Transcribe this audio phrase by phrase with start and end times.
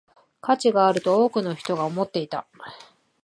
[0.41, 2.47] 価値があると多くの人が思っていた